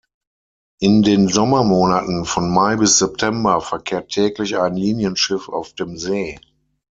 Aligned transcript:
In 0.79 1.03
den 1.03 1.27
Sommermonaten 1.27 2.25
von 2.25 2.49
Mai 2.51 2.75
bis 2.77 2.97
September 2.97 3.61
verkehrt 3.61 4.09
täglich 4.11 4.57
ein 4.57 4.73
Linienschiff 4.75 5.47
auf 5.47 5.73
dem 5.75 5.95
See. 5.95 6.39